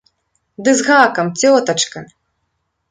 [0.67, 1.99] Ды з гакам, цётачка.